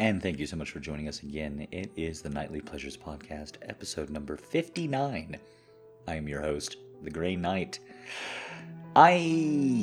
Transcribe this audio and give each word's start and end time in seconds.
And 0.00 0.22
thank 0.22 0.38
you 0.38 0.46
so 0.46 0.56
much 0.56 0.70
for 0.70 0.80
joining 0.80 1.08
us 1.08 1.22
again. 1.22 1.68
It 1.70 1.90
is 1.94 2.22
the 2.22 2.30
Nightly 2.30 2.62
Pleasures 2.62 2.96
Podcast, 2.96 3.56
episode 3.68 4.08
number 4.08 4.34
59. 4.34 5.38
I 6.08 6.14
am 6.14 6.26
your 6.26 6.40
host, 6.40 6.78
The 7.02 7.10
Grey 7.10 7.36
Knight. 7.36 7.80
I 8.96 9.18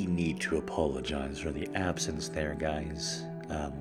need 0.08 0.40
to 0.40 0.56
apologize 0.56 1.38
for 1.38 1.52
the 1.52 1.68
absence 1.76 2.28
there, 2.28 2.56
guys. 2.56 3.22
Um, 3.48 3.72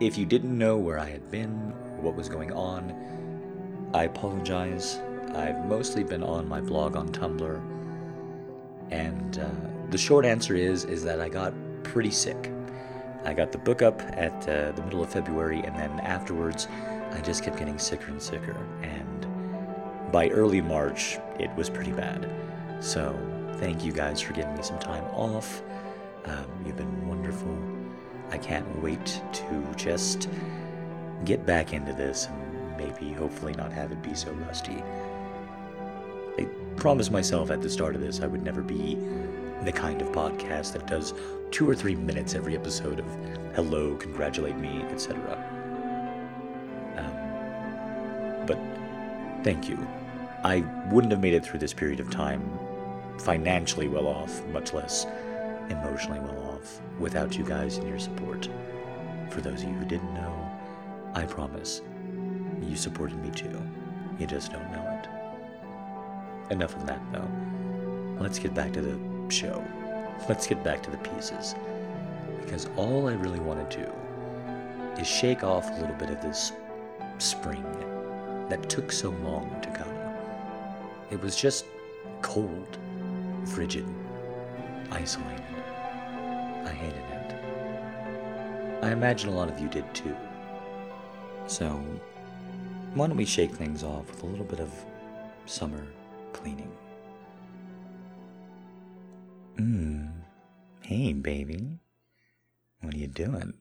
if 0.00 0.16
you 0.16 0.24
didn't 0.24 0.56
know 0.56 0.78
where 0.78 0.98
I 0.98 1.10
had 1.10 1.30
been 1.30 1.74
or 1.98 2.00
what 2.00 2.14
was 2.14 2.30
going 2.30 2.54
on, 2.54 3.90
I 3.92 4.04
apologize. 4.04 4.98
I've 5.34 5.66
mostly 5.66 6.04
been 6.04 6.22
on 6.22 6.48
my 6.48 6.62
blog 6.62 6.96
on 6.96 7.10
Tumblr, 7.10 7.60
and 8.90 9.38
uh, 9.38 9.90
the 9.90 9.98
short 9.98 10.24
answer 10.24 10.54
is 10.54 10.86
is 10.86 11.04
that 11.04 11.20
I 11.20 11.28
got 11.28 11.52
pretty 11.82 12.10
sick. 12.10 12.50
I 13.24 13.34
got 13.34 13.52
the 13.52 13.58
book 13.58 13.82
up 13.82 14.00
at 14.16 14.48
uh, 14.48 14.72
the 14.72 14.82
middle 14.82 15.02
of 15.02 15.10
February, 15.10 15.60
and 15.60 15.76
then 15.76 16.00
afterwards, 16.00 16.66
I 17.12 17.20
just 17.20 17.44
kept 17.44 17.58
getting 17.58 17.78
sicker 17.78 18.10
and 18.10 18.20
sicker. 18.20 18.56
And 18.82 20.12
by 20.12 20.28
early 20.28 20.60
March, 20.60 21.18
it 21.38 21.54
was 21.54 21.70
pretty 21.70 21.92
bad. 21.92 22.28
So, 22.80 23.16
thank 23.58 23.84
you 23.84 23.92
guys 23.92 24.20
for 24.20 24.32
giving 24.32 24.54
me 24.56 24.62
some 24.62 24.78
time 24.78 25.04
off. 25.12 25.62
Um, 26.24 26.46
you've 26.66 26.76
been 26.76 27.08
wonderful. 27.08 27.56
I 28.30 28.38
can't 28.38 28.82
wait 28.82 29.22
to 29.32 29.74
just 29.76 30.28
get 31.24 31.46
back 31.46 31.72
into 31.72 31.92
this 31.92 32.26
and 32.26 32.76
maybe, 32.76 33.12
hopefully, 33.12 33.52
not 33.54 33.72
have 33.72 33.92
it 33.92 34.02
be 34.02 34.14
so 34.14 34.32
rusty. 34.32 34.82
I 36.38 36.48
promised 36.76 37.12
myself 37.12 37.50
at 37.50 37.62
the 37.62 37.70
start 37.70 37.94
of 37.94 38.00
this 38.00 38.20
I 38.20 38.26
would 38.26 38.42
never 38.42 38.62
be 38.62 38.96
the 39.64 39.72
kind 39.72 40.02
of 40.02 40.08
podcast 40.08 40.72
that 40.72 40.86
does 40.86 41.14
two 41.52 41.68
or 41.68 41.74
three 41.74 41.94
minutes 41.94 42.34
every 42.34 42.56
episode 42.56 42.98
of 42.98 43.06
hello, 43.54 43.94
congratulate 43.96 44.56
me, 44.56 44.82
etc. 44.90 45.36
Um, 46.96 48.46
but 48.46 48.58
thank 49.44 49.68
you. 49.68 49.78
I 50.44 50.60
wouldn't 50.90 51.12
have 51.12 51.20
made 51.20 51.34
it 51.34 51.44
through 51.44 51.60
this 51.60 51.74
period 51.74 52.00
of 52.00 52.10
time 52.10 52.58
financially 53.18 53.86
well 53.86 54.06
off, 54.06 54.44
much 54.46 54.72
less 54.72 55.06
emotionally 55.68 56.20
well 56.20 56.54
off, 56.54 56.80
without 56.98 57.36
you 57.36 57.44
guys 57.44 57.76
and 57.76 57.86
your 57.86 57.98
support. 57.98 58.48
For 59.30 59.42
those 59.42 59.62
of 59.62 59.68
you 59.68 59.74
who 59.74 59.84
didn't 59.84 60.14
know, 60.14 60.50
I 61.14 61.24
promise, 61.24 61.82
you 62.62 62.76
supported 62.76 63.22
me 63.22 63.30
too. 63.30 63.62
You 64.18 64.26
just 64.26 64.52
don't 64.52 64.72
know 64.72 65.00
it. 66.48 66.52
Enough 66.52 66.74
of 66.76 66.86
that, 66.86 67.00
though. 67.12 67.28
Let's 68.18 68.38
get 68.38 68.54
back 68.54 68.72
to 68.72 68.80
the 68.80 68.98
show. 69.30 69.62
Let's 70.28 70.46
get 70.46 70.62
back 70.62 70.82
to 70.84 70.90
the 70.90 70.98
pieces. 70.98 71.54
Because 72.40 72.68
all 72.76 73.08
I 73.08 73.14
really 73.14 73.40
want 73.40 73.68
to 73.70 73.76
do 73.76 75.00
is 75.00 75.06
shake 75.06 75.42
off 75.42 75.68
a 75.70 75.80
little 75.80 75.96
bit 75.96 76.10
of 76.10 76.20
this 76.20 76.52
spring 77.18 77.64
that 78.48 78.68
took 78.68 78.92
so 78.92 79.10
long 79.10 79.50
to 79.62 79.70
come. 79.70 79.92
It 81.10 81.20
was 81.20 81.36
just 81.36 81.64
cold, 82.20 82.78
frigid, 83.46 83.86
isolated. 84.90 85.42
I 86.64 86.70
hated 86.70 86.98
it. 86.98 87.34
I 88.82 88.92
imagine 88.92 89.28
a 89.28 89.32
lot 89.32 89.48
of 89.48 89.58
you 89.58 89.68
did 89.68 89.92
too. 89.94 90.16
So, 91.46 91.82
why 92.94 93.08
don't 93.08 93.16
we 93.16 93.24
shake 93.24 93.52
things 93.52 93.82
off 93.82 94.10
with 94.10 94.22
a 94.22 94.26
little 94.26 94.44
bit 94.44 94.60
of 94.60 94.70
summer 95.46 95.84
cleaning? 96.32 96.70
Mmm. 99.56 99.91
Hey, 100.82 101.12
baby. 101.12 101.78
What 102.80 102.94
are 102.94 102.98
you 102.98 103.06
doing? 103.06 103.54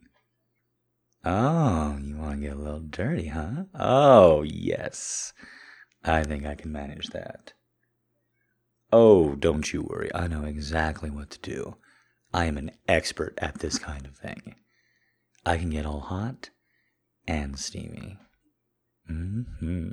Oh, 1.24 1.98
you 2.02 2.18
want 2.18 2.42
to 2.42 2.48
get 2.48 2.58
a 2.58 2.60
little 2.60 2.80
dirty, 2.80 3.28
huh? 3.28 3.66
Oh, 3.76 4.42
yes. 4.42 5.34
I 6.04 6.24
think 6.24 6.46
I 6.46 6.56
can 6.56 6.72
manage 6.72 7.10
that. 7.10 7.54
Oh, 8.92 9.36
don't 9.36 9.72
you 9.72 9.84
worry. 9.84 10.10
I 10.16 10.28
know 10.28 10.44
exactly 10.44 11.10
what 11.12 11.30
to 11.31 11.40
do. 11.40 11.78
I 12.34 12.46
am 12.46 12.58
an 12.58 12.72
expert 12.88 13.38
at 13.38 13.60
this 13.60 13.78
kind 13.78 14.06
of 14.08 14.16
thing. 14.18 14.56
I 15.46 15.58
can 15.58 15.70
get 15.70 15.86
all 15.86 16.00
hot 16.00 16.50
and 17.28 17.58
steamy. 17.60 18.18
hmm 19.08 19.92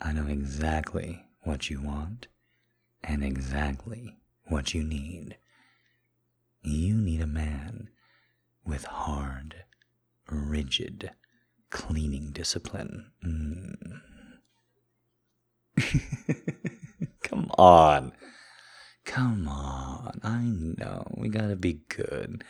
I 0.00 0.12
know 0.12 0.26
exactly 0.26 1.24
what 1.44 1.70
you 1.70 1.80
want 1.80 2.26
and 3.04 3.22
exactly 3.22 4.18
what 4.48 4.74
you 4.74 4.82
need. 4.82 5.36
You 6.62 6.94
need 6.94 7.20
a 7.20 7.26
man 7.26 7.88
with 8.64 8.84
hard, 8.84 9.64
rigid 10.30 11.10
cleaning 11.70 12.32
discipline. 12.32 13.10
Mm. 13.24 14.00
Come 17.22 17.50
on. 17.56 18.12
Come 19.04 19.48
on. 19.48 20.20
I 20.22 20.42
know. 20.42 21.06
We 21.16 21.28
gotta 21.28 21.56
be 21.56 21.80
good. 21.88 22.44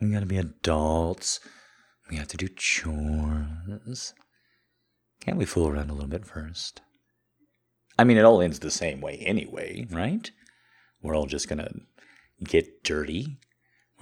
We 0.00 0.10
gotta 0.10 0.26
be 0.26 0.38
adults. 0.38 1.40
We 2.10 2.16
have 2.16 2.28
to 2.28 2.36
do 2.36 2.48
chores. 2.48 4.14
Can't 5.20 5.38
we 5.38 5.44
fool 5.44 5.68
around 5.68 5.90
a 5.90 5.94
little 5.94 6.08
bit 6.08 6.26
first? 6.26 6.80
I 7.98 8.04
mean, 8.04 8.16
it 8.16 8.24
all 8.24 8.42
ends 8.42 8.58
the 8.58 8.70
same 8.70 9.00
way 9.00 9.18
anyway, 9.18 9.86
right? 9.90 10.30
We're 11.00 11.16
all 11.16 11.26
just 11.26 11.48
gonna 11.48 11.70
get 12.42 12.82
dirty. 12.82 13.38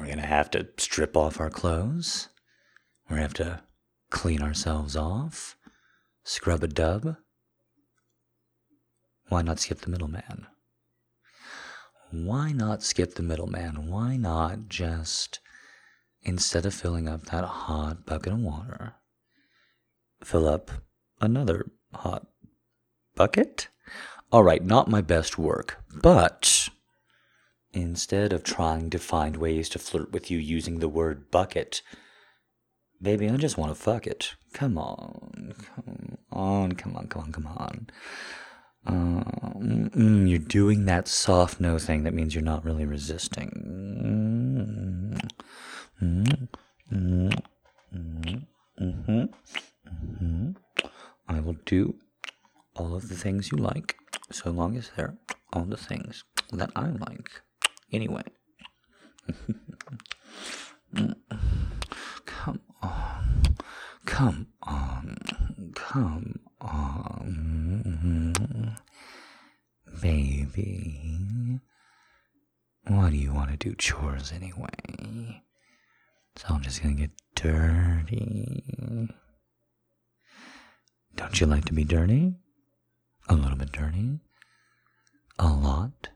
We're 0.00 0.06
gonna 0.06 0.22
have 0.22 0.50
to 0.52 0.66
strip 0.78 1.14
off 1.14 1.40
our 1.40 1.50
clothes. 1.50 2.30
We're 3.04 3.16
gonna 3.16 3.22
have 3.22 3.34
to 3.34 3.62
clean 4.08 4.40
ourselves 4.40 4.96
off, 4.96 5.58
scrub 6.24 6.64
a 6.64 6.68
dub. 6.68 7.16
Why 9.28 9.42
not 9.42 9.60
skip 9.60 9.82
the 9.82 9.90
middleman? 9.90 10.46
Why 12.10 12.50
not 12.50 12.82
skip 12.82 13.14
the 13.14 13.22
middleman? 13.22 13.88
Why 13.88 14.16
not 14.16 14.70
just, 14.70 15.38
instead 16.22 16.64
of 16.64 16.72
filling 16.72 17.06
up 17.06 17.26
that 17.26 17.44
hot 17.44 18.06
bucket 18.06 18.32
of 18.32 18.38
water, 18.38 18.94
fill 20.24 20.48
up 20.48 20.70
another 21.20 21.66
hot 21.92 22.26
bucket? 23.14 23.68
All 24.32 24.44
right, 24.44 24.64
not 24.64 24.88
my 24.88 25.02
best 25.02 25.36
work, 25.36 25.76
but 25.94 26.70
instead 27.72 28.32
of 28.32 28.42
trying 28.42 28.90
to 28.90 28.98
find 28.98 29.36
ways 29.36 29.68
to 29.70 29.78
flirt 29.78 30.12
with 30.12 30.30
you 30.30 30.38
using 30.38 30.78
the 30.78 30.88
word 30.88 31.30
bucket, 31.30 31.82
baby, 33.00 33.28
I 33.28 33.36
just 33.36 33.58
want 33.58 33.70
to 33.70 33.80
fuck 33.80 34.06
it. 34.06 34.34
Come 34.52 34.78
on, 34.78 35.54
come 35.76 36.18
on, 36.32 36.72
come 36.72 36.96
on, 36.96 37.06
come 37.06 37.22
on, 37.22 37.32
come 37.32 37.46
on. 37.46 37.86
Uh, 38.86 39.22
you're 40.26 40.38
doing 40.38 40.86
that 40.86 41.06
soft 41.06 41.60
no 41.60 41.78
thing. 41.78 42.04
That 42.04 42.14
means 42.14 42.34
you're 42.34 42.42
not 42.42 42.64
really 42.64 42.86
resisting. 42.86 43.50
Mm, 46.02 46.02
mm, 46.02 46.48
mm-hmm, 46.92 47.28
mm-hmm. 48.82 50.50
I 51.28 51.40
will 51.40 51.56
do 51.66 51.94
all 52.74 52.94
of 52.94 53.08
the 53.08 53.16
things 53.16 53.52
you 53.52 53.58
like, 53.58 53.96
so 54.30 54.50
long 54.50 54.76
as 54.76 54.90
they're 54.96 55.16
all 55.52 55.64
the 55.64 55.76
things 55.76 56.24
that 56.50 56.70
I 56.74 56.88
like. 56.88 57.42
Anyway. 57.92 58.22
come 62.24 62.60
on. 62.82 63.56
Come 64.06 64.46
on. 64.62 65.16
Come 65.74 66.40
on. 66.60 68.76
Baby. 70.00 71.60
Why 72.86 73.10
do 73.10 73.16
you 73.16 73.32
want 73.32 73.50
to 73.50 73.56
do 73.56 73.74
chores 73.74 74.32
anyway? 74.32 75.42
So 76.36 76.46
I'm 76.48 76.62
just 76.62 76.82
gonna 76.82 76.94
get 76.94 77.10
dirty. 77.34 79.08
Don't 81.16 81.40
you 81.40 81.46
like 81.46 81.64
to 81.66 81.74
be 81.74 81.84
dirty? 81.84 82.34
A 83.28 83.34
little 83.34 83.56
bit 83.56 83.72
dirty? 83.72 84.20
A 85.38 85.48
lot 85.48 86.08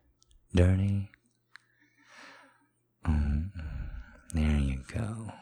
dirty? 0.54 1.10
Mm, 3.06 3.50
there 4.32 4.58
you 4.58 4.82
go. 4.92 5.32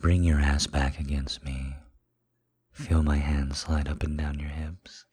Bring 0.00 0.22
your 0.24 0.40
ass 0.40 0.66
back 0.66 0.98
against 0.98 1.44
me. 1.44 1.76
Feel 2.72 3.02
my 3.02 3.16
hands 3.18 3.58
slide 3.58 3.88
up 3.88 4.02
and 4.02 4.16
down 4.18 4.38
your 4.38 4.48
hips. 4.48 5.04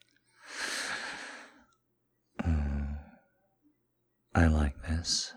Mm, 2.42 2.96
I 4.34 4.46
like 4.46 4.80
this. 4.82 5.34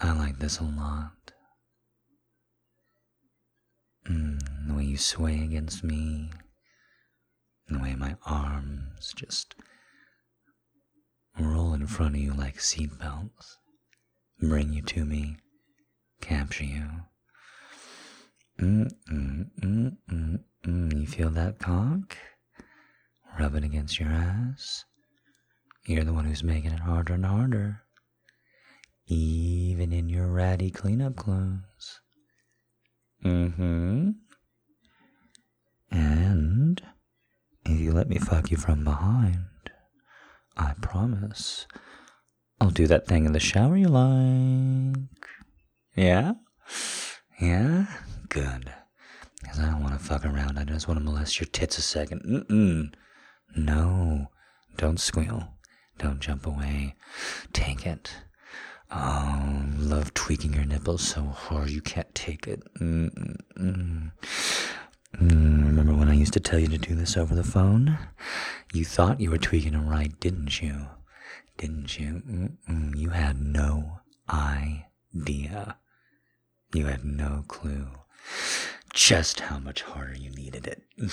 I 0.00 0.12
like 0.12 0.38
this 0.38 0.58
a 0.58 0.64
lot. 0.64 1.32
Mm, 4.08 4.40
the 4.66 4.74
way 4.74 4.84
you 4.84 4.96
sway 4.96 5.40
against 5.44 5.84
me, 5.84 6.30
the 7.68 7.78
way 7.78 7.94
my 7.94 8.16
arms 8.24 9.12
just 9.14 9.54
roll 11.38 11.74
in 11.74 11.86
front 11.86 12.14
of 12.16 12.20
you 12.20 12.32
like 12.32 12.56
seatbelts, 12.56 13.56
bring 14.40 14.72
you 14.72 14.82
to 14.82 15.04
me, 15.04 15.36
capture 16.20 16.64
you. 16.64 16.86
Mm, 18.58 18.90
mm, 19.10 19.46
mm, 19.60 19.96
mm, 20.10 20.40
mm. 20.64 21.00
You 21.00 21.06
feel 21.06 21.30
that 21.30 21.58
cock? 21.58 22.16
Rub 23.38 23.54
it 23.54 23.64
against 23.64 23.98
your 23.98 24.10
ass. 24.10 24.84
You're 25.86 26.04
the 26.04 26.12
one 26.12 26.24
who's 26.26 26.44
making 26.44 26.72
it 26.72 26.80
harder 26.80 27.14
and 27.14 27.24
harder. 27.24 27.82
Even 29.06 29.92
in 29.92 30.08
your 30.08 30.28
ratty 30.28 30.70
cleanup 30.70 31.16
clothes. 31.16 32.00
Mm 33.24 33.54
hmm. 33.54 34.10
And 35.90 36.82
if 37.64 37.80
you 37.80 37.92
let 37.92 38.08
me 38.08 38.18
fuck 38.18 38.50
you 38.50 38.56
from 38.56 38.84
behind, 38.84 39.46
I 40.56 40.74
promise 40.80 41.66
I'll 42.60 42.70
do 42.70 42.86
that 42.88 43.06
thing 43.06 43.24
in 43.24 43.32
the 43.32 43.40
shower 43.40 43.76
you 43.76 43.88
like. 43.88 45.28
Yeah? 45.96 46.34
Yeah? 47.40 47.86
Good. 48.28 48.72
Because 49.40 49.58
I 49.60 49.66
don't 49.70 49.82
want 49.82 49.98
to 49.98 50.04
fuck 50.04 50.24
around. 50.24 50.58
I 50.58 50.64
just 50.64 50.86
want 50.86 50.98
to 50.98 51.04
molest 51.04 51.40
your 51.40 51.48
tits 51.48 51.78
a 51.78 51.82
second. 51.82 52.22
Mm-mm. 52.22 52.92
No. 53.56 54.26
Don't 54.76 55.00
squeal. 55.00 55.54
Don't 55.98 56.20
jump 56.20 56.46
away. 56.46 56.94
Take 57.52 57.86
it. 57.86 58.12
Oh, 58.90 59.64
love 59.78 60.12
tweaking 60.14 60.52
your 60.52 60.64
nipples 60.64 61.02
so 61.02 61.22
hard 61.22 61.70
you 61.70 61.80
can't 61.80 62.12
take 62.14 62.46
it. 62.46 62.62
Mm-mm. 62.78 64.12
Mm, 65.16 65.64
remember 65.66 65.94
when 65.94 66.08
I 66.08 66.14
used 66.14 66.32
to 66.34 66.40
tell 66.40 66.58
you 66.58 66.68
to 66.68 66.78
do 66.78 66.94
this 66.94 67.16
over 67.16 67.34
the 67.34 67.44
phone? 67.44 67.98
You 68.72 68.84
thought 68.84 69.20
you 69.20 69.30
were 69.30 69.38
tweaking 69.38 69.74
it 69.74 69.78
right, 69.78 70.18
didn't 70.20 70.60
you? 70.60 70.86
Didn't 71.60 71.98
you? 71.98 72.22
Mm-mm. 72.26 72.96
You 72.96 73.10
had 73.10 73.38
no 73.38 74.00
idea. 74.30 75.76
You 76.72 76.86
had 76.86 77.04
no 77.04 77.44
clue 77.48 77.88
just 78.94 79.40
how 79.40 79.58
much 79.58 79.82
harder 79.82 80.16
you 80.16 80.30
needed 80.30 80.66
it. 80.66 80.82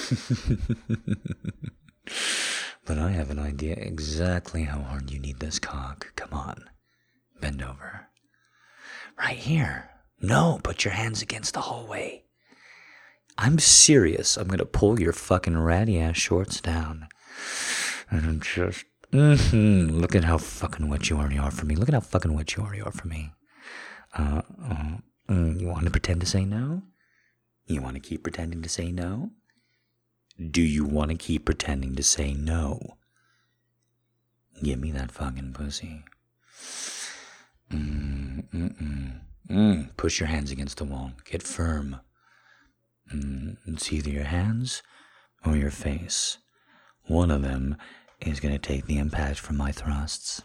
but 2.85 2.97
I 2.97 3.11
have 3.11 3.29
an 3.29 3.39
idea 3.39 3.75
exactly 3.75 4.63
how 4.63 4.79
hard 4.79 5.11
you 5.11 5.19
need 5.19 5.41
this 5.41 5.59
cock. 5.59 6.13
Come 6.15 6.31
on. 6.31 6.69
Bend 7.41 7.61
over. 7.61 8.07
Right 9.19 9.35
here. 9.35 9.89
No, 10.21 10.61
put 10.63 10.85
your 10.85 10.93
hands 10.93 11.21
against 11.21 11.55
the 11.55 11.61
hallway. 11.61 12.23
I'm 13.37 13.59
serious. 13.59 14.37
I'm 14.37 14.47
gonna 14.47 14.63
pull 14.63 14.97
your 14.97 15.11
fucking 15.11 15.57
ratty 15.57 15.99
ass 15.99 16.15
shorts 16.15 16.61
down. 16.61 17.09
And 18.09 18.41
just. 18.41 18.85
Mm-hmm. 19.13 19.99
Look 19.99 20.15
at 20.15 20.25
how 20.25 20.37
fucking 20.37 20.89
wet 20.89 21.09
you 21.09 21.17
already 21.17 21.37
are 21.37 21.51
for 21.51 21.65
me. 21.65 21.75
Look 21.75 21.87
at 21.87 21.93
how 21.93 22.01
fucking 22.01 22.33
wet 22.33 22.55
you 22.55 22.63
already 22.63 22.81
are 22.81 22.91
for 22.91 23.07
me. 23.07 23.31
Uh, 24.17 24.41
uh, 24.63 24.97
mm, 25.29 25.59
you 25.59 25.67
want 25.67 25.85
to 25.85 25.91
pretend 25.91 26.21
to 26.21 26.27
say 26.27 26.43
no? 26.43 26.81
You 27.65 27.81
want 27.81 27.95
to 27.95 28.01
keep 28.01 28.23
pretending 28.23 28.61
to 28.61 28.69
say 28.69 28.91
no? 28.91 29.31
Do 30.51 30.61
you 30.61 30.85
want 30.85 31.11
to 31.11 31.17
keep 31.17 31.45
pretending 31.45 31.95
to 31.95 32.03
say 32.03 32.33
no? 32.33 32.97
Give 34.61 34.79
me 34.79 34.91
that 34.91 35.11
fucking 35.11 35.53
pussy. 35.53 36.03
Mm, 37.71 38.49
mm, 38.49 38.81
mm. 38.81 39.21
Mm. 39.49 39.97
Push 39.97 40.19
your 40.19 40.27
hands 40.27 40.51
against 40.51 40.77
the 40.77 40.83
wall. 40.83 41.13
Get 41.25 41.43
firm. 41.43 41.99
Mm. 43.13 43.57
It's 43.65 43.91
either 43.91 44.09
your 44.09 44.25
hands 44.25 44.83
or 45.45 45.55
your 45.55 45.71
face. 45.71 46.37
One 47.05 47.31
of 47.31 47.41
them 47.41 47.77
is 48.21 48.39
going 48.39 48.53
to 48.53 48.59
take 48.59 48.85
the 48.85 48.97
impact 48.97 49.39
from 49.39 49.57
my 49.57 49.71
thrusts. 49.71 50.41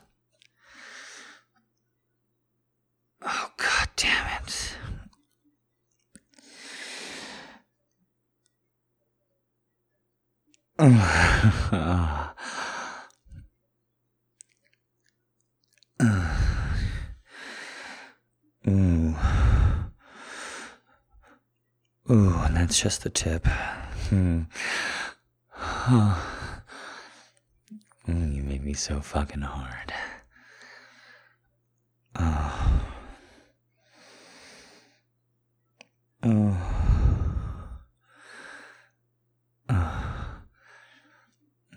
Oh, 3.23 3.51
god 3.57 3.89
damn 3.97 4.43
it. 4.43 4.77
Ooh. 18.69 19.15
Ooh, 22.11 22.35
and 22.45 22.57
that's 22.57 22.81
just 22.81 23.03
the 23.05 23.11
tip. 23.11 23.47
Hmm. 23.47 24.43
Mm, 25.57 26.17
me 28.73 28.77
so 28.77 29.01
fucking 29.01 29.43
hard. 29.43 29.93
Oh. 32.19 32.81
Oh. 36.23 36.57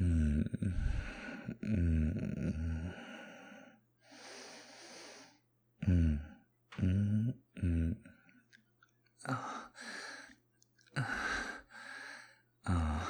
Mm. 0.02 0.46
Mm. 1.66 2.94
Mm. 5.90 6.20
Mm. 6.82 7.34
Mm. 7.62 7.96
Oh. 9.28 9.68
Oh. 12.70 13.02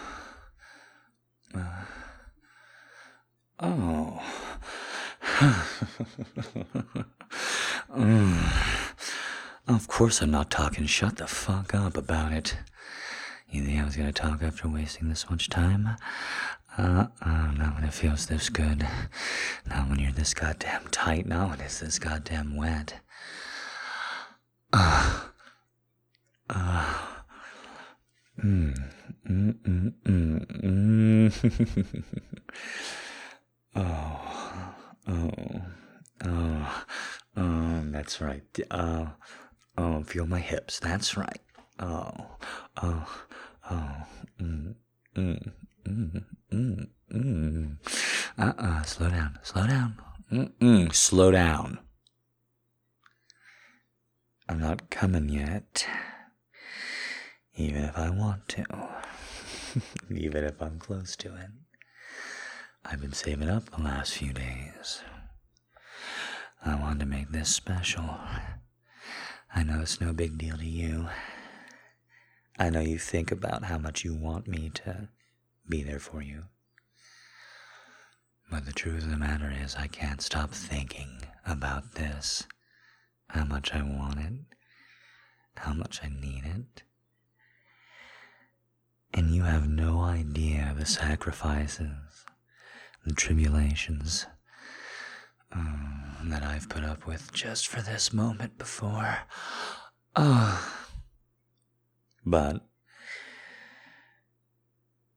Oh. 1.56 1.88
Oh. 3.60 4.20
mm. 5.31 5.94
Of 9.68 9.88
course 9.88 10.22
I'm 10.22 10.30
not 10.30 10.52
talking. 10.52 10.86
Shut 10.86 11.18
the 11.18 11.25
fuck 11.25 11.74
up 11.74 11.98
about 11.98 12.31
it. 12.31 12.56
You 13.50 13.63
think 13.63 13.81
I 13.81 13.86
was 13.86 13.96
gonna 13.96 14.12
talk 14.12 14.44
after 14.44 14.68
wasting 14.69 15.10
this 15.10 15.28
much 15.30 15.50
time? 15.50 15.90
Uh, 16.78 17.07
uh, 17.22 17.52
not 17.52 17.75
when 17.75 17.84
it 17.84 17.94
feels 17.94 18.28
this 18.28 18.50
good. 18.50 18.88
Not 19.68 19.90
when 19.90 19.98
you're 20.00 20.12
this 20.12 20.34
goddamn 20.36 20.84
tight. 20.92 21.25
Not 21.25 21.50
when 21.50 21.62
it's 21.62 21.80
this 21.80 21.98
goddamn 21.98 22.56
wet. 22.56 22.96
Uh, 24.72 25.22
uh, 26.50 26.94
mm, 28.44 28.75
mm, 29.28 29.54
mm, 29.54 29.94
mm, 30.06 31.31
mm. 31.31 32.04
Oh, 33.78 34.74
oh, 35.07 35.62
oh, 36.25 36.83
oh, 37.38 37.81
that's 37.86 38.22
right. 38.22 38.60
Oh, 38.72 39.12
oh, 39.77 40.04
feel 40.04 40.27
my 40.27 40.39
hips. 40.39 40.80
That's 40.80 41.18
right. 41.18 41.42
Oh, 41.80 42.12
oh, 42.81 43.07
oh, 43.69 43.92
mm, 44.42 44.76
mm, 45.16 45.52
mm, 45.88 46.23
mm, 46.52 46.88
mm. 47.11 47.78
Uh-uh, 48.38 48.83
slow 48.83 49.09
down, 49.09 49.40
slow 49.44 49.68
down. 49.68 49.97
Mm-mm, 50.31 50.94
slow 50.94 51.31
down. 51.31 51.80
I'm 54.50 54.59
not 54.59 54.90
coming 54.90 55.30
yet. 55.30 55.88
Even 57.56 57.83
if 57.83 57.97
I 57.97 58.09
want 58.09 58.47
to. 58.50 58.66
Even 60.09 60.44
if 60.44 60.61
I'm 60.61 60.80
close 60.80 61.16
to 61.18 61.35
it. 61.35 61.50
I've 62.83 63.02
been 63.02 63.14
saving 63.14 63.50
up 63.50 63.69
the 63.69 63.81
last 63.81 64.14
few 64.14 64.33
days. 64.33 65.02
I 66.66 66.76
wanted 66.76 67.00
to 67.02 67.06
make 67.06 67.31
this 67.31 67.54
special. 67.54 68.18
I 69.54 69.64
know 69.64 69.81
it's 69.81 70.02
no 70.02 70.14
big 70.14 70.38
deal 70.38 70.57
to 70.57 70.66
you. 70.66 71.07
I 72.57 72.69
know 72.69 72.80
you 72.80 72.98
think 72.98 73.31
about 73.31 73.66
how 73.66 73.78
much 73.78 74.04
you 74.04 74.16
want 74.16 74.48
me 74.48 74.72
to 74.76 75.10
be 75.69 75.84
there 75.84 76.00
for 76.00 76.22
you. 76.22 76.44
But 78.50 78.66
the 78.66 78.74
truth 78.74 79.04
of 79.04 79.12
the 79.12 79.18
matter 79.18 79.54
is, 79.64 79.76
I 79.76 79.88
can't 79.88 80.22
stop 80.22 80.52
thinking 80.52 81.22
about 81.45 81.94
this. 81.94 82.48
How 83.30 83.45
much 83.45 83.74
I 83.74 83.81
want 83.81 84.19
it, 84.19 84.34
how 85.57 85.74
much 85.74 86.02
I 86.04 86.10
need 86.10 86.44
it. 86.45 86.84
And 89.14 89.34
you 89.34 89.44
have 89.44 89.68
no 89.68 90.02
idea 90.02 90.74
the 90.78 90.86
sacrifices 90.86 92.26
the 93.06 93.14
tribulations 93.14 94.26
um, 95.56 96.18
that 96.26 96.44
I've 96.44 96.69
put 96.69 96.83
up 96.83 97.07
with 97.07 97.31
just 97.33 97.68
for 97.68 97.81
this 97.81 98.14
moment 98.14 98.57
before. 98.57 99.19
Oh. 100.16 100.71
But 102.26 102.66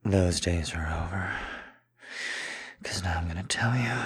those 0.05 0.41
days 0.41 0.75
are 0.75 0.87
over. 0.87 1.33
Because 2.81 3.03
now 3.03 3.19
I'm 3.19 3.25
going 3.25 3.37
to 3.37 3.43
tell 3.43 3.75
you. 3.75 3.97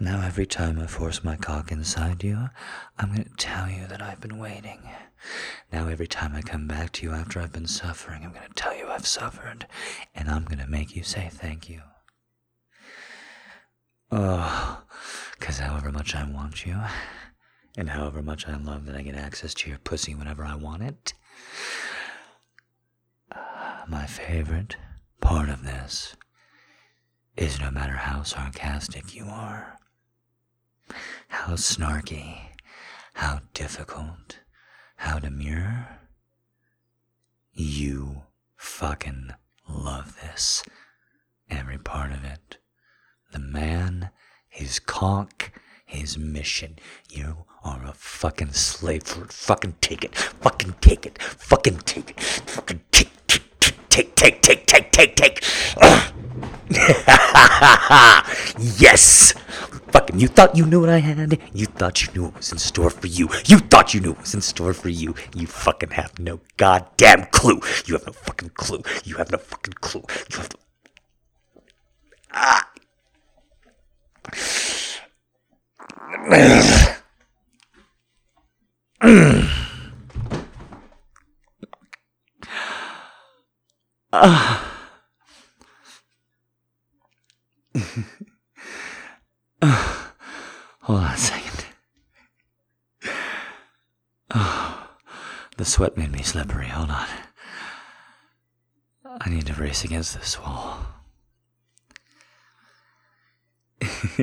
Now, 0.00 0.24
every 0.24 0.46
time 0.46 0.78
I 0.78 0.86
force 0.86 1.24
my 1.24 1.34
cock 1.34 1.72
inside 1.72 2.22
you, 2.22 2.50
I'm 2.98 3.08
going 3.08 3.24
to 3.24 3.36
tell 3.36 3.68
you 3.68 3.86
that 3.88 4.00
I've 4.00 4.20
been 4.20 4.38
waiting. 4.38 4.82
Now, 5.72 5.88
every 5.88 6.06
time 6.06 6.36
I 6.36 6.42
come 6.42 6.68
back 6.68 6.92
to 6.92 7.06
you 7.06 7.12
after 7.12 7.40
I've 7.40 7.52
been 7.52 7.66
suffering, 7.66 8.24
I'm 8.24 8.32
going 8.32 8.46
to 8.46 8.54
tell 8.54 8.76
you 8.76 8.86
I've 8.86 9.06
suffered. 9.06 9.66
And 10.14 10.28
I'm 10.30 10.44
going 10.44 10.60
to 10.60 10.68
make 10.68 10.94
you 10.94 11.02
say 11.02 11.28
thank 11.32 11.68
you. 11.68 11.80
Oh, 14.10 14.82
because 15.38 15.58
however 15.58 15.92
much 15.92 16.14
I 16.14 16.24
want 16.24 16.64
you, 16.64 16.80
and 17.76 17.90
however 17.90 18.22
much 18.22 18.48
I 18.48 18.56
love 18.56 18.86
that 18.86 18.96
I 18.96 19.02
get 19.02 19.14
access 19.14 19.52
to 19.54 19.68
your 19.68 19.78
pussy 19.78 20.14
whenever 20.14 20.44
I 20.44 20.54
want 20.54 20.82
it. 20.82 21.12
Uh, 23.30 23.82
my 23.86 24.06
favorite 24.06 24.76
part 25.20 25.48
of 25.48 25.62
this 25.62 26.16
is 27.36 27.60
no 27.60 27.70
matter 27.70 27.96
how 27.96 28.22
sarcastic 28.22 29.14
you 29.14 29.26
are, 29.26 29.78
how 31.28 31.52
snarky, 31.52 32.38
how 33.14 33.40
difficult, 33.52 34.38
how 34.96 35.18
demure, 35.18 35.86
you 37.52 38.22
fucking 38.56 39.30
love 39.68 40.16
this. 40.22 40.62
Every 41.50 41.78
part 41.78 42.12
of 42.12 42.24
it. 42.24 42.58
The 43.32 43.38
man, 43.38 44.10
his 44.48 44.78
cock, 44.78 45.52
his 45.84 46.18
mission. 46.18 46.78
You 47.10 47.44
are 47.64 47.84
a 47.84 47.92
fucking 47.92 48.52
slave 48.52 49.04
for 49.04 49.24
it. 49.24 49.32
Fucking 49.32 49.76
take 49.80 50.04
it. 50.04 50.14
Fucking 50.14 50.74
take 50.80 51.06
it. 51.06 51.20
Fucking 51.22 51.78
take 51.78 52.10
it. 52.10 52.20
Fucking 52.20 52.80
take, 52.90 53.10
take, 53.26 53.58
take, 53.58 54.14
take, 54.16 54.42
take, 54.42 54.66
take, 54.66 54.92
take, 54.92 55.16
take. 55.16 55.44
yes! 58.78 59.32
Fucking, 59.92 60.20
you 60.20 60.28
thought 60.28 60.54
you 60.54 60.66
knew 60.66 60.80
what 60.80 60.90
I 60.90 60.98
had? 60.98 61.40
You 61.54 61.66
thought 61.66 62.02
you 62.02 62.12
knew 62.12 62.24
what 62.24 62.36
was 62.36 62.52
in 62.52 62.58
store 62.58 62.90
for 62.90 63.06
you. 63.06 63.28
You 63.46 63.58
thought 63.58 63.94
you 63.94 64.00
knew 64.00 64.12
what 64.12 64.20
was 64.22 64.34
in 64.34 64.42
store 64.42 64.74
for 64.74 64.90
you. 64.90 65.14
You 65.34 65.46
fucking 65.46 65.90
have 65.90 66.18
no 66.18 66.40
goddamn 66.58 67.26
clue. 67.32 67.60
You 67.86 67.94
have 67.94 68.06
no 68.06 68.12
fucking 68.12 68.50
clue. 68.50 68.82
You 69.04 69.16
have 69.16 69.32
no 69.32 69.38
fucking 69.38 69.74
clue. 69.80 70.02
You 70.30 70.36
have 70.38 70.50
no. 70.52 70.58
Ah! 72.32 72.67
Hold 90.82 91.00
on 91.00 91.12
a 91.12 91.16
second. 91.16 91.66
Oh, 94.34 94.88
the 95.56 95.64
sweat 95.64 95.96
made 95.96 96.12
me 96.12 96.22
slippery. 96.22 96.68
Hold 96.68 96.90
on. 96.90 97.06
I 99.20 99.28
need 99.30 99.46
to 99.46 99.54
race 99.54 99.84
against 99.84 100.14
this 100.18 100.40
wall. 100.40 100.97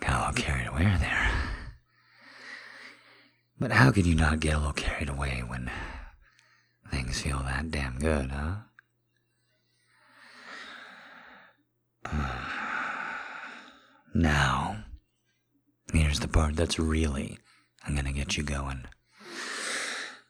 Got 0.00 0.10
a 0.10 0.18
little 0.18 0.32
carried 0.34 0.66
away 0.66 0.92
there. 0.98 1.30
But 3.60 3.70
how 3.72 3.92
could 3.92 4.06
you 4.06 4.14
not 4.14 4.40
get 4.40 4.54
a 4.54 4.58
little 4.58 4.72
carried 4.72 5.08
away 5.08 5.44
when 5.46 5.70
things 6.90 7.20
feel 7.20 7.38
that 7.38 7.70
damn 7.70 7.98
good, 7.98 8.30
huh? 8.30 8.56
Now, 14.16 14.84
here's 15.92 16.20
the 16.20 16.28
part 16.28 16.54
that's 16.54 16.78
really 16.78 17.38
I'm 17.84 17.96
gonna 17.96 18.12
get 18.12 18.36
you 18.36 18.42
going. 18.44 18.84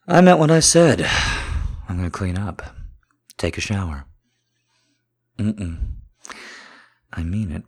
I 0.09 0.21
meant 0.21 0.38
what 0.38 0.50
I 0.50 0.61
said. 0.61 1.02
I'm 1.88 1.97
gonna 1.97 2.11
clean 2.11 2.38
up, 2.38 2.62
take 3.37 3.59
a 3.59 3.61
shower. 3.61 4.07
Mm-mm. 5.38 5.95
I 7.14 7.23
mean 7.23 7.50
it. 7.50 7.64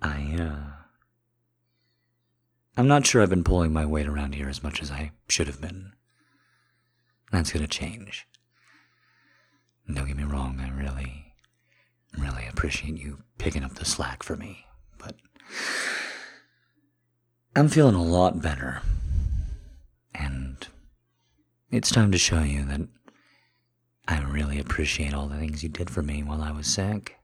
I, 0.00 0.36
uh. 0.40 0.70
I'm 2.76 2.88
not 2.88 3.06
sure 3.06 3.22
I've 3.22 3.30
been 3.30 3.44
pulling 3.44 3.72
my 3.72 3.84
weight 3.84 4.06
around 4.06 4.34
here 4.34 4.48
as 4.48 4.62
much 4.62 4.80
as 4.80 4.90
I 4.90 5.12
should 5.28 5.46
have 5.46 5.60
been. 5.60 5.92
That's 7.30 7.52
gonna 7.52 7.66
change. 7.66 8.26
Don't 9.92 10.06
get 10.06 10.16
me 10.16 10.24
wrong, 10.24 10.60
I 10.60 10.70
really, 10.70 11.34
really 12.16 12.46
appreciate 12.48 12.96
you 12.96 13.18
picking 13.36 13.62
up 13.62 13.74
the 13.74 13.84
slack 13.84 14.22
for 14.22 14.36
me 14.36 14.64
but 14.98 15.14
I'm 17.54 17.68
feeling 17.68 17.94
a 17.94 18.02
lot 18.02 18.40
better. 18.42 18.82
And 20.14 20.66
it's 21.70 21.90
time 21.90 22.12
to 22.12 22.18
show 22.18 22.42
you 22.42 22.64
that 22.64 22.82
I 24.06 24.22
really 24.22 24.58
appreciate 24.58 25.14
all 25.14 25.26
the 25.26 25.36
things 25.36 25.62
you 25.62 25.68
did 25.68 25.90
for 25.90 26.02
me 26.02 26.22
while 26.22 26.42
I 26.42 26.52
was 26.52 26.66
sick. 26.66 27.16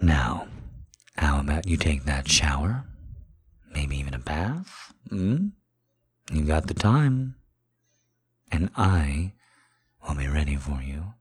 Now, 0.00 0.48
how 1.16 1.40
about 1.40 1.66
you 1.66 1.76
take 1.76 2.04
that 2.04 2.28
shower? 2.30 2.84
Maybe 3.72 3.96
even 3.98 4.14
a 4.14 4.18
bath? 4.18 4.92
Hmm? 5.08 5.48
You 6.32 6.42
got 6.44 6.66
the 6.66 6.74
time. 6.74 7.36
And 8.50 8.70
I 8.76 9.32
will 10.06 10.14
be 10.14 10.28
ready 10.28 10.56
for 10.56 10.80
you 10.82 11.14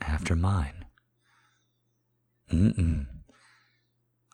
after 0.00 0.34
mine. 0.34 0.84
Mm-mm. 2.50 3.06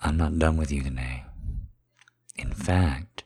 I'm 0.00 0.16
not 0.16 0.38
done 0.38 0.56
with 0.56 0.72
you 0.72 0.82
today. 0.82 1.24
In 2.36 2.52
fact, 2.52 3.24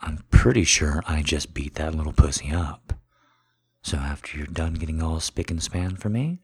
I'm 0.00 0.24
pretty 0.30 0.64
sure 0.64 1.02
I 1.06 1.22
just 1.22 1.52
beat 1.54 1.74
that 1.74 1.94
little 1.94 2.12
pussy 2.12 2.50
up. 2.50 2.94
So 3.82 3.96
after 3.96 4.36
you're 4.36 4.46
done 4.46 4.74
getting 4.74 5.02
all 5.02 5.20
spick 5.20 5.50
and 5.50 5.62
span 5.62 5.96
for 5.96 6.08
me, 6.10 6.40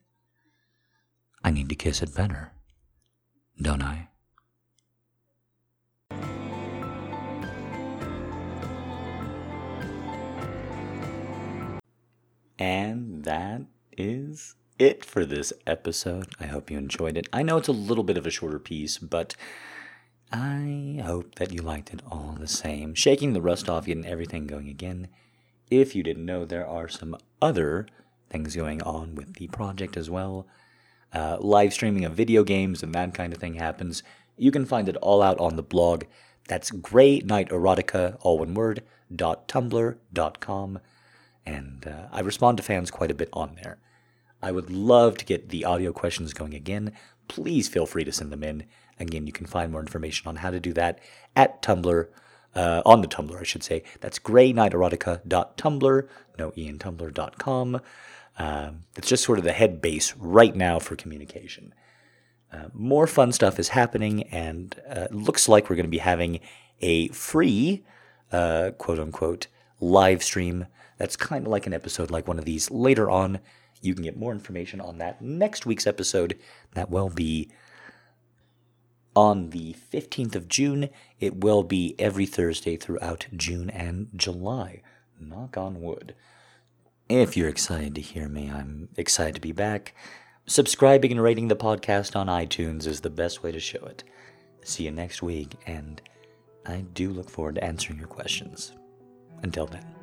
I 1.45 1.51
need 1.51 1.69
to 1.69 1.75
kiss 1.75 2.03
it 2.03 2.15
better. 2.15 2.53
Don't 3.61 3.83
I? 3.83 4.09
And 12.59 13.25
that 13.25 13.63
is 13.97 14.55
it 14.79 15.05
for 15.05 15.25
this 15.25 15.53
episode. 15.67 16.29
I 16.39 16.47
hope 16.47 16.71
you 16.71 16.79
enjoyed 16.79 17.17
it. 17.17 17.29
I 17.33 17.43
know 17.43 17.57
it's 17.57 17.69
a 17.69 17.73
little 17.73 18.05
bit 18.05 18.19
of 18.19 18.27
a 18.27 18.31
shorter 18.31 18.59
piece, 18.59 18.99
but 18.99 19.35
I 20.33 21.01
hope 21.05 21.37
that 21.37 21.53
you 21.53 21.63
liked 21.63 21.93
it 21.93 22.03
all 22.11 22.37
the 22.39 22.49
same. 22.49 22.95
Shaking 22.95 23.33
the 23.33 23.41
rust 23.41 23.69
off, 23.69 23.87
getting 23.87 24.07
everything 24.07 24.47
going 24.47 24.69
again. 24.69 25.09
If 25.71 25.95
you 25.95 26.03
didn't 26.03 26.27
know, 26.27 26.45
there 26.45 26.67
are 26.67 26.89
some 26.89 27.17
other 27.41 27.87
things 28.31 28.55
going 28.55 28.83
on 28.83 29.15
with 29.15 29.35
the 29.35 29.49
project 29.49 29.97
as 29.97 30.11
well. 30.11 30.47
Uh, 31.13 31.37
live 31.41 31.73
streaming 31.73 32.05
of 32.05 32.13
video 32.13 32.45
games 32.45 32.83
and 32.83 32.95
that 32.95 33.15
kind 33.15 33.33
of 33.33 33.39
thing 33.39 33.55
happens. 33.55 34.03
You 34.37 34.51
can 34.51 34.67
find 34.67 34.89
it 34.89 34.97
all 34.97 35.23
out 35.23 35.39
on 35.39 35.57
the 35.57 35.63
blog. 35.63 36.05
That's 36.49 36.71
Grey 36.71 37.21
Knight 37.21 37.49
Erotica, 37.49 38.17
all 38.21 38.39
one 38.39 38.55
word, 38.55 38.83
dot. 39.15 39.53
And 41.47 41.87
uh, 41.87 42.09
I 42.13 42.21
respond 42.21 42.57
to 42.59 42.63
fans 42.63 42.91
quite 42.91 43.11
a 43.11 43.15
bit 43.15 43.29
on 43.33 43.57
there. 43.63 43.79
I 44.43 44.53
would 44.53 44.71
love 44.71 45.17
to 45.19 45.25
get 45.25 45.49
the 45.49 45.65
audio 45.65 45.93
questions 45.93 46.33
going 46.33 46.55
again. 46.55 46.93
Please 47.29 47.69
feel 47.69 47.87
free 47.87 48.05
to 48.05 48.13
send 48.13 48.31
them 48.31 48.45
in. 48.45 48.65
Again, 48.99 49.27
you 49.27 49.33
can 49.33 49.47
find 49.47 49.73
more 49.73 49.81
information 49.81 50.29
on 50.29 50.37
how 50.37 50.51
to 50.51 50.61
do 50.61 50.73
that 50.75 51.01
at 51.35 51.63
Tumblr, 51.63 52.07
uh, 52.55 52.83
on 52.85 53.01
the 53.01 53.09
Tumblr, 53.09 53.39
I 53.39 53.43
should 53.43 53.63
say. 53.63 53.83
That's 54.01 54.19
greyknighterotica.tumblr, 54.19 56.09
no 56.39 56.53
e 56.55 56.73
tumblr.com. 56.73 57.81
Um, 58.39 58.85
it's 58.97 59.09
just 59.09 59.25
sort 59.25 59.39
of 59.39 59.45
the 59.45 59.53
head 59.53 59.81
base 59.81 60.15
right 60.17 60.55
now 60.55 60.79
for 60.79 60.97
communication. 60.97 61.75
Uh, 62.53 62.67
more 62.73 63.07
fun 63.07 63.33
stuff 63.33 63.59
is 63.59 63.69
happening, 63.69 64.25
and 64.25 64.81
uh, 64.89 65.09
looks 65.11 65.49
like 65.49 65.69
we're 65.69 65.77
going 65.77 65.87
to 65.87 65.91
be 65.91 65.99
having 65.99 66.41
a 66.81 67.09
free, 67.09 67.85
uh, 68.33 68.71
quote 68.79 68.99
unquote, 68.99 69.47
live 69.81 70.23
stream 70.23 70.67
that's 70.99 71.17
kind 71.17 71.47
of 71.47 71.51
like 71.51 71.67
an 71.67 71.75
episode 71.75 72.11
like 72.11 72.27
one 72.27 72.39
of 72.39 72.47
these 72.47 72.71
later 72.71 73.11
on 73.11 73.39
you 73.83 73.95
can 73.95 74.05
get 74.05 74.17
more 74.17 74.33
information 74.33 74.81
on 74.81 74.99
that 74.99 75.23
next 75.23 75.67
week's 75.67 75.87
episode. 75.87 76.39
That 76.75 76.91
will 76.91 77.11
be 77.11 77.51
on 79.15 79.51
the 79.51 79.77
15th 79.93 80.35
of 80.35 80.49
June. 80.49 80.89
It 81.21 81.37
will 81.37 81.63
be 81.63 81.95
every 81.99 82.27
Thursday 82.27 82.77
throughout 82.77 83.27
June 83.37 83.71
and 83.71 84.09
July. 84.15 84.83
Knock 85.21 85.57
on 85.57 85.81
wood. 85.81 86.15
If 87.09 87.37
you're 87.37 87.49
excited 87.49 87.95
to 87.95 88.01
hear 88.01 88.29
me, 88.29 88.51
I'm 88.51 88.89
excited 88.97 89.37
to 89.37 89.41
be 89.41 89.53
back. 89.53 89.95
Subscribing 90.47 91.13
and 91.13 91.23
rating 91.23 91.47
the 91.47 91.55
podcast 91.55 92.17
on 92.17 92.27
iTunes 92.27 92.85
is 92.85 93.01
the 93.01 93.11
best 93.11 93.45
way 93.45 93.53
to 93.53 93.61
show 93.61 93.85
it. 93.87 94.03
See 94.65 94.85
you 94.85 94.91
next 94.91 95.23
week, 95.23 95.55
and 95.67 96.03
I 96.67 96.81
do 96.81 97.13
look 97.13 97.31
forward 97.31 97.57
to 97.57 97.65
answering 97.65 98.01
your 98.01 98.09
questions. 98.09 98.73
Until 99.45 99.67
then. 99.67 99.96